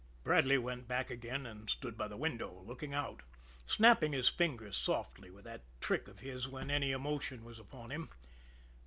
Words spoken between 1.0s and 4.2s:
again and stood by the window, looking out, snapping